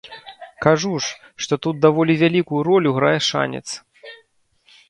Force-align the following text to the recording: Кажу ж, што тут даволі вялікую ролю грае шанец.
Кажу 0.65 0.93
ж, 1.07 1.19
што 1.45 1.59
тут 1.65 1.83
даволі 1.85 2.13
вялікую 2.23 2.61
ролю 2.71 2.89
грае 2.97 3.15
шанец. 3.29 3.65